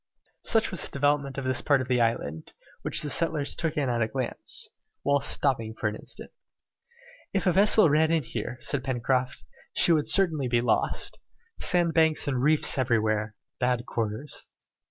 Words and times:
Such 0.41 0.71
was 0.71 0.81
the 0.83 0.89
development 0.89 1.37
of 1.37 1.43
this 1.45 1.61
part 1.61 1.79
of 1.79 1.87
the 1.87 2.01
island, 2.01 2.53
which 2.81 3.03
the 3.03 3.09
settlers 3.11 3.53
took 3.53 3.77
in 3.77 3.87
at 3.87 4.01
a 4.01 4.07
glance, 4.07 4.67
whilst 5.03 5.29
stopping 5.29 5.75
for 5.75 5.87
an 5.89 5.95
instant. 5.95 6.31
"If 7.33 7.45
a 7.45 7.51
vessel 7.51 7.87
ran 7.87 8.09
in 8.09 8.23
here," 8.23 8.57
said 8.61 8.83
Pencroft, 8.83 9.43
"she 9.75 9.91
would 9.91 10.09
certainly 10.09 10.47
be 10.47 10.59
lost. 10.59 11.19
Sandbanks 11.59 12.27
and 12.27 12.41
reefs 12.41 12.79
everywhere! 12.79 13.35
Bad 13.59 13.85
quarters!" 13.85 14.47